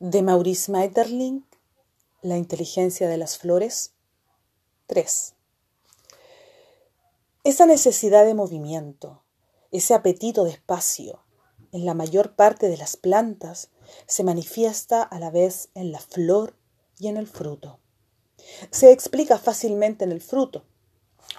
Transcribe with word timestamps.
de 0.00 0.22
Maurice 0.22 0.72
Maeterlinck, 0.72 1.44
La 2.22 2.38
inteligencia 2.38 3.06
de 3.06 3.18
las 3.18 3.36
flores. 3.36 3.92
3. 4.86 5.34
Esa 7.44 7.66
necesidad 7.66 8.24
de 8.24 8.32
movimiento, 8.32 9.22
ese 9.72 9.92
apetito 9.92 10.44
de 10.44 10.52
espacio, 10.52 11.22
en 11.72 11.84
la 11.84 11.92
mayor 11.92 12.34
parte 12.34 12.70
de 12.70 12.78
las 12.78 12.96
plantas, 12.96 13.68
se 14.06 14.24
manifiesta 14.24 15.02
a 15.02 15.18
la 15.18 15.30
vez 15.30 15.68
en 15.74 15.92
la 15.92 16.00
flor 16.00 16.56
y 16.98 17.08
en 17.08 17.18
el 17.18 17.26
fruto. 17.26 17.78
Se 18.70 18.92
explica 18.92 19.36
fácilmente 19.36 20.04
en 20.04 20.12
el 20.12 20.22
fruto, 20.22 20.64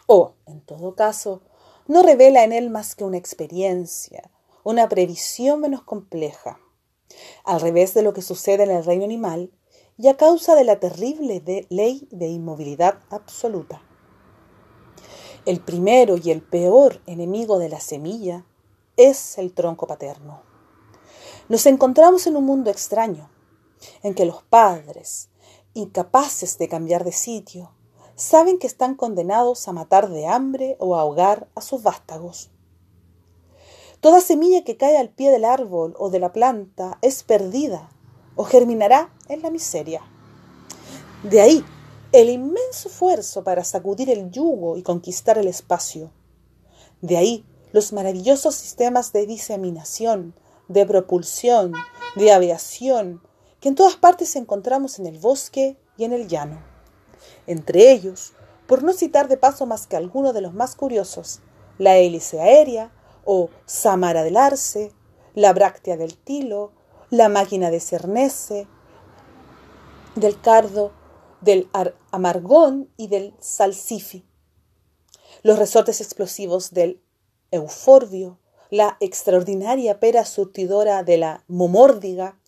o, 0.06 0.36
en 0.46 0.62
todo 0.62 0.94
caso, 0.94 1.42
no 1.88 2.04
revela 2.04 2.44
en 2.44 2.54
él 2.54 2.70
más 2.70 2.94
que 2.94 3.06
una 3.06 3.18
experiencia, 3.18 4.30
una 4.64 4.88
previsión 4.88 5.62
menos 5.62 5.82
compleja. 5.82 6.60
Al 7.44 7.62
revés 7.62 7.94
de 7.94 8.02
lo 8.02 8.14
que 8.14 8.22
sucede 8.22 8.64
en 8.64 8.72
el 8.72 8.86
reino 8.86 9.06
animal 9.06 9.52
y 9.98 10.08
a 10.08 10.18
causa 10.18 10.56
de 10.56 10.64
la 10.64 10.80
terrible 10.80 11.44
ley 11.70 12.08
de 12.12 12.28
inmovilidad 12.28 13.00
absoluta. 13.10 13.82
El 15.46 15.60
primero 15.60 16.18
y 16.18 16.32
el 16.32 16.42
peor 16.42 17.02
enemigo 17.08 17.58
de 17.58 17.70
la 17.70 17.80
semilla 17.80 18.46
es 18.96 19.38
el 19.38 19.54
tronco 19.54 19.88
paterno. 19.88 20.44
Nos 21.50 21.66
encontramos 21.66 22.28
en 22.28 22.36
un 22.36 22.46
mundo 22.46 22.70
extraño, 22.70 23.30
en 24.04 24.14
que 24.14 24.26
los 24.26 24.44
padres, 24.44 25.30
incapaces 25.74 26.58
de 26.58 26.68
cambiar 26.68 27.04
de 27.04 27.12
sitio, 27.12 27.72
saben 28.16 28.60
que 28.60 28.68
están 28.68 28.96
condenados 28.96 29.68
a 29.68 29.74
matar 29.74 30.10
de 30.10 30.28
hambre 30.28 30.78
o 30.80 30.96
a 30.96 31.02
ahogar 31.02 31.48
a 31.56 31.62
sus 31.62 31.82
vástagos. 31.82 32.52
Toda 34.02 34.20
semilla 34.20 34.64
que 34.64 34.78
cae 34.78 34.98
al 34.98 35.10
pie 35.10 35.30
del 35.30 35.46
árbol 35.46 35.94
o 36.00 36.10
de 36.10 36.18
la 36.18 36.34
planta 36.34 36.98
es 37.04 37.22
perdida 37.22 37.92
o 38.36 38.46
germinará 38.46 39.14
en 39.28 39.44
la 39.44 39.52
miseria. 39.52 40.02
De 41.22 41.40
ahí 41.40 41.64
el 42.12 42.32
inmenso 42.32 42.90
esfuerzo 42.90 43.44
para 43.44 43.64
sacudir 43.64 44.10
el 44.10 44.32
yugo 44.32 44.76
y 44.76 44.82
conquistar 44.82 45.38
el 45.38 45.48
espacio. 45.48 46.12
De 47.02 47.16
ahí 47.16 47.46
los 47.74 47.94
maravillosos 47.94 48.56
sistemas 48.56 49.14
de 49.14 49.28
diseminación, 49.28 50.34
de 50.68 50.84
propulsión, 50.88 51.74
de 52.16 52.32
aviación, 52.32 53.22
que 53.60 53.70
en 53.70 53.76
todas 53.76 53.98
partes 53.98 54.36
encontramos 54.36 54.98
en 54.98 55.06
el 55.06 55.20
bosque 55.20 55.78
y 55.96 56.06
en 56.06 56.14
el 56.14 56.28
llano. 56.28 56.60
Entre 57.46 57.92
ellos, 57.92 58.34
por 58.66 58.82
no 58.82 58.94
citar 58.94 59.28
de 59.28 59.38
paso 59.38 59.68
más 59.68 59.86
que 59.86 59.96
algunos 59.96 60.34
de 60.34 60.42
los 60.42 60.56
más 60.56 60.76
curiosos, 60.76 61.40
la 61.78 61.98
hélice 61.98 62.42
aérea 62.42 62.92
o 63.26 63.50
Samara 63.66 64.24
del 64.24 64.38
Arce, 64.38 64.92
la 65.34 65.54
bráctea 65.54 65.98
del 65.98 66.18
tilo, 66.18 66.72
la 67.10 67.30
máquina 67.30 67.72
de 67.72 67.80
Cernese, 67.80 68.68
del 70.16 70.40
cardo, 70.40 70.92
del 71.42 71.70
amargón 72.12 72.90
y 72.98 73.08
del 73.08 73.34
salsifi, 73.40 74.26
los 75.44 75.58
resortes 75.58 76.02
explosivos 76.02 76.72
del 76.72 77.02
euforbio, 77.52 78.40
la 78.70 78.98
extraordinaria 79.00 80.00
pera 80.00 80.24
surtidora 80.26 81.04
de 81.04 81.18
la 81.18 81.44
momórdiga 81.48 82.40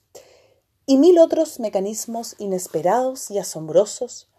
y 0.85 0.97
mil 0.97 1.17
otros 1.17 1.59
mecanismos 1.59 2.35
inesperados 2.37 3.31
y 3.31 3.39
asombrosos, 3.39 4.29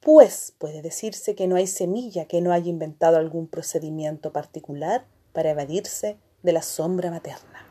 pues 0.00 0.54
puede 0.58 0.82
decirse 0.82 1.34
que 1.34 1.46
no 1.46 1.56
hay 1.56 1.66
semilla 1.66 2.24
que 2.24 2.40
no 2.40 2.52
haya 2.52 2.70
inventado 2.70 3.18
algún 3.18 3.46
procedimiento 3.46 4.32
particular 4.32 5.06
para 5.32 5.50
evadirse 5.50 6.18
de 6.42 6.52
la 6.52 6.62
sombra 6.62 7.10
materna. 7.10 7.66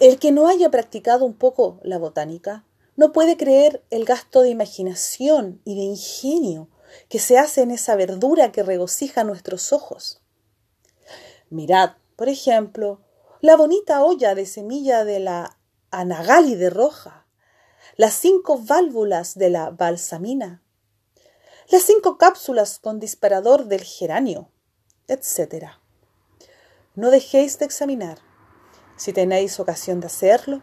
El 0.00 0.18
que 0.18 0.32
no 0.32 0.48
haya 0.48 0.70
practicado 0.70 1.24
un 1.24 1.34
poco 1.34 1.78
la 1.82 1.98
botánica 1.98 2.64
no 2.96 3.12
puede 3.12 3.36
creer 3.36 3.84
el 3.90 4.04
gasto 4.04 4.42
de 4.42 4.50
imaginación 4.50 5.60
y 5.64 5.74
de 5.74 5.82
ingenio 5.82 6.68
que 7.08 7.18
se 7.18 7.38
hace 7.38 7.62
en 7.62 7.70
esa 7.70 7.96
verdura 7.96 8.52
que 8.52 8.62
regocija 8.62 9.24
nuestros 9.24 9.72
ojos. 9.72 10.22
Mirad, 11.50 11.92
por 12.16 12.28
ejemplo, 12.28 13.00
la 13.40 13.56
bonita 13.56 14.02
olla 14.02 14.34
de 14.34 14.46
semilla 14.46 15.04
de 15.04 15.20
la 15.20 15.58
anagálide 15.90 16.70
roja, 16.70 17.26
las 17.96 18.14
cinco 18.14 18.58
válvulas 18.58 19.36
de 19.36 19.50
la 19.50 19.70
balsamina, 19.70 20.62
las 21.70 21.82
cinco 21.82 22.18
cápsulas 22.18 22.78
con 22.78 23.00
disparador 23.00 23.66
del 23.66 23.82
geranio, 23.82 24.50
etc. 25.10 25.72
No 26.94 27.10
dejéis 27.10 27.58
de 27.58 27.66
examinar, 27.66 28.18
si 28.96 29.12
tenéis 29.12 29.60
ocasión 29.60 30.00
de 30.00 30.06
hacerlo, 30.06 30.62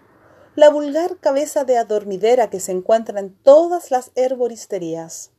la 0.55 0.69
vulgar 0.69 1.17
cabeza 1.19 1.65
de 1.65 1.77
adormidera 1.77 2.49
que 2.49 2.59
se 2.59 2.71
encuentra 2.71 3.19
en 3.19 3.35
todas 3.35 3.91
las 3.91 4.11
herboristerías. 4.15 5.31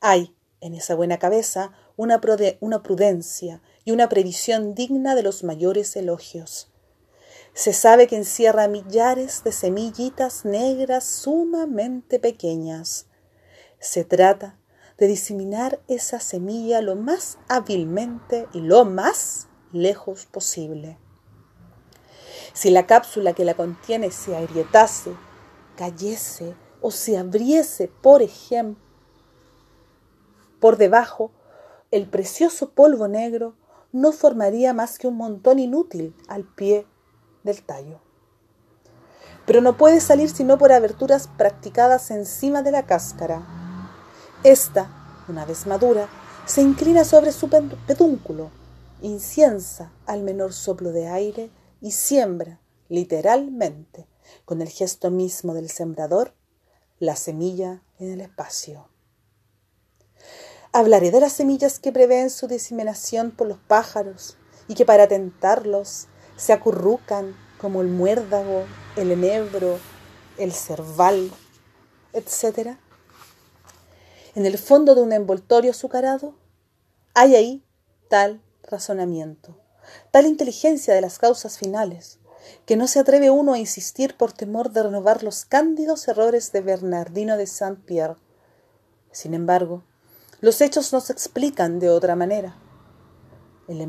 Hay 0.00 0.34
en 0.60 0.74
esa 0.74 0.94
buena 0.94 1.18
cabeza 1.18 1.72
una, 1.96 2.20
una 2.60 2.82
prudencia 2.82 3.62
y 3.84 3.92
una 3.92 4.08
previsión 4.08 4.74
digna 4.74 5.14
de 5.14 5.22
los 5.22 5.44
mayores 5.44 5.94
elogios. 5.94 6.72
Se 7.52 7.72
sabe 7.72 8.06
que 8.06 8.16
encierra 8.16 8.66
millares 8.66 9.44
de 9.44 9.52
semillitas 9.52 10.44
negras 10.44 11.04
sumamente 11.04 12.18
pequeñas. 12.18 13.06
Se 13.78 14.04
trata 14.04 14.58
de 14.98 15.06
diseminar 15.06 15.80
esa 15.88 16.20
semilla 16.20 16.80
lo 16.80 16.96
más 16.96 17.38
hábilmente 17.48 18.46
y 18.52 18.60
lo 18.60 18.84
más 18.84 19.48
lejos 19.72 20.26
posible. 20.26 20.98
Si 22.52 22.70
la 22.70 22.86
cápsula 22.86 23.32
que 23.32 23.44
la 23.44 23.54
contiene 23.54 24.10
se 24.10 24.36
agrietase, 24.36 25.10
cayese 25.76 26.54
o 26.80 26.90
se 26.90 27.18
abriese, 27.18 27.88
por 27.88 28.22
ejemplo, 28.22 28.82
por 30.60 30.76
debajo, 30.76 31.30
el 31.90 32.08
precioso 32.08 32.70
polvo 32.70 33.08
negro 33.08 33.54
no 33.92 34.12
formaría 34.12 34.72
más 34.72 34.98
que 34.98 35.06
un 35.06 35.16
montón 35.16 35.58
inútil 35.58 36.16
al 36.26 36.44
pie 36.44 36.86
del 37.42 37.62
tallo. 37.62 38.00
Pero 39.46 39.60
no 39.60 39.76
puede 39.76 40.00
salir 40.00 40.30
sino 40.30 40.56
por 40.56 40.72
aberturas 40.72 41.28
practicadas 41.28 42.10
encima 42.10 42.62
de 42.62 42.70
la 42.70 42.86
cáscara. 42.86 43.63
Esta, 44.44 45.24
una 45.26 45.46
vez 45.46 45.66
madura, 45.66 46.06
se 46.44 46.60
inclina 46.60 47.06
sobre 47.06 47.32
su 47.32 47.48
pedúnculo, 47.48 48.50
inciensa 49.00 49.90
al 50.04 50.22
menor 50.22 50.52
soplo 50.52 50.92
de 50.92 51.08
aire 51.08 51.50
y 51.80 51.92
siembra, 51.92 52.60
literalmente, 52.90 54.06
con 54.44 54.60
el 54.60 54.68
gesto 54.68 55.10
mismo 55.10 55.54
del 55.54 55.70
sembrador, 55.70 56.34
la 56.98 57.16
semilla 57.16 57.82
en 57.98 58.12
el 58.12 58.20
espacio. 58.20 58.90
Hablaré 60.72 61.10
de 61.10 61.20
las 61.20 61.32
semillas 61.32 61.78
que 61.78 61.90
prevén 61.90 62.28
su 62.28 62.46
diseminación 62.46 63.30
por 63.30 63.48
los 63.48 63.58
pájaros 63.58 64.36
y 64.68 64.74
que 64.74 64.84
para 64.84 65.08
tentarlos 65.08 66.08
se 66.36 66.52
acurrucan 66.52 67.34
como 67.58 67.80
el 67.80 67.88
muérdago, 67.88 68.64
el 68.96 69.10
enebro, 69.10 69.78
el 70.36 70.52
cerval, 70.52 71.32
etc. 72.12 72.76
En 74.34 74.46
el 74.46 74.58
fondo 74.58 74.94
de 74.94 75.02
un 75.02 75.12
envoltorio 75.12 75.70
azucarado 75.70 76.34
hay 77.14 77.36
ahí 77.36 77.64
tal 78.08 78.42
razonamiento 78.62 79.64
tal 80.10 80.26
inteligencia 80.26 80.94
de 80.94 81.00
las 81.00 81.18
causas 81.18 81.58
finales, 81.58 82.18
que 82.66 82.76
no 82.76 82.86
se 82.86 83.00
atreve 83.00 83.30
uno 83.30 83.54
a 83.54 83.58
insistir 83.58 84.16
por 84.16 84.32
temor 84.32 84.70
de 84.70 84.82
renovar 84.82 85.22
los 85.22 85.44
cándidos 85.44 86.08
errores 86.08 86.52
de 86.52 86.60
Bernardino 86.60 87.36
de 87.36 87.46
Saint-Pierre. 87.46 88.16
Sin 89.12 89.34
embargo, 89.34 89.84
los 90.40 90.60
hechos 90.60 90.92
no 90.92 91.00
se 91.00 91.12
explican 91.12 91.78
de 91.78 91.90
otra 91.90 92.16
manera. 92.16 92.56
El, 93.68 93.80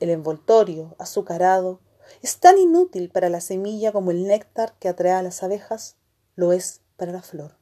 el 0.00 0.10
envoltorio 0.10 0.94
azucarado 0.98 1.80
es 2.22 2.38
tan 2.38 2.58
inútil 2.58 3.10
para 3.10 3.28
la 3.28 3.40
semilla 3.40 3.90
como 3.90 4.10
el 4.10 4.24
néctar 4.24 4.74
que 4.78 4.88
atrae 4.88 5.12
a 5.12 5.22
las 5.22 5.42
abejas 5.42 5.96
lo 6.36 6.52
es 6.52 6.82
para 6.96 7.12
la 7.12 7.22
flor. 7.22 7.56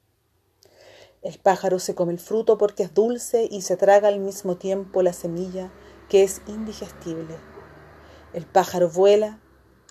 El 1.23 1.39
pájaro 1.39 1.79
se 1.79 1.95
come 1.95 2.13
el 2.13 2.19
fruto 2.19 2.59
porque 2.59 2.83
es 2.83 2.95
dulce 2.95 3.47
y 3.49 3.63
se 3.63 3.77
traga 3.77 4.09
al 4.09 4.19
mismo 4.19 4.57
tiempo 4.57 5.03
la 5.03 5.13
semilla 5.13 5.73
que 6.09 6.25
es 6.25 6.43
indigestible. 6.49 7.37
El 8.33 8.45
pájaro 8.45 8.89
vuela 8.89 9.39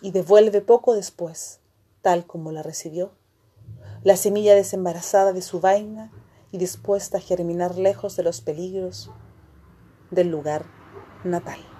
y 0.02 0.12
devuelve 0.12 0.62
poco 0.62 0.94
después, 0.94 1.62
tal 2.02 2.26
como 2.26 2.52
la 2.52 2.64
recibió, 2.64 3.14
la 4.04 4.18
semilla 4.18 4.56
desembarazada 4.56 5.32
de 5.32 5.42
su 5.42 5.62
vaina 5.62 6.12
y 6.52 6.58
dispuesta 6.58 7.20
a 7.20 7.22
germinar 7.22 7.78
lejos 7.78 8.18
de 8.18 8.24
los 8.24 8.42
peligros 8.42 9.10
del 10.10 10.30
lugar 10.30 10.66
natal. 11.24 11.71